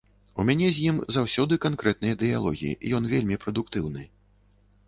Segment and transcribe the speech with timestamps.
[0.43, 4.01] У мяне з ім заўсёды канкрэтныя дыялогі, ён вельмі прадуктыўны.